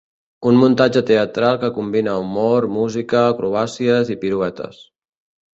[0.51, 4.85] Un muntatge teatral que combina humor, música, acrobàcies i piruetes.